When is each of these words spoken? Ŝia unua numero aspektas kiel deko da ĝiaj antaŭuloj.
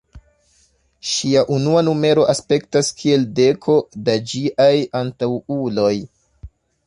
Ŝia 1.09 1.41
unua 1.57 1.83
numero 1.89 2.23
aspektas 2.33 2.89
kiel 3.01 3.27
deko 3.39 3.77
da 4.07 4.17
ĝiaj 4.31 4.73
antaŭuloj. 5.03 5.93